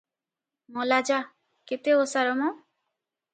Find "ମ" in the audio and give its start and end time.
2.41-2.49